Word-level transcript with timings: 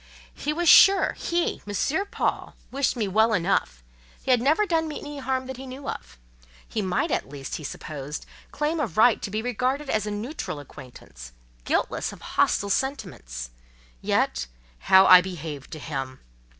He 0.33 0.51
was 0.51 0.67
sure, 0.67 1.11
he—M. 1.13 2.05
Paul—wished 2.09 2.95
me 2.95 3.07
well 3.07 3.33
enough; 3.33 3.83
he 4.23 4.31
had 4.31 4.41
never 4.41 4.65
done 4.65 4.87
me 4.87 4.97
any 4.97 5.19
harm 5.19 5.45
that 5.45 5.57
he 5.57 5.67
knew 5.67 5.87
of; 5.87 6.17
he 6.67 6.81
might, 6.81 7.11
at 7.11 7.29
least, 7.29 7.57
he 7.57 7.63
supposed, 7.63 8.25
claim 8.49 8.79
a 8.79 8.87
right 8.87 9.21
to 9.21 9.29
be 9.29 9.43
regarded 9.43 9.91
as 9.91 10.07
a 10.07 10.11
neutral 10.11 10.59
acquaintance, 10.59 11.33
guiltless 11.65 12.11
of 12.11 12.21
hostile 12.33 12.71
sentiments: 12.71 13.51
yet, 14.01 14.47
how 14.79 15.05
I 15.05 15.21
behaved 15.21 15.69
to 15.73 15.77
him! 15.77 16.19